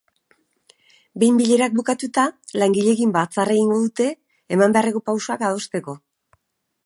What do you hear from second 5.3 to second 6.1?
adosteko.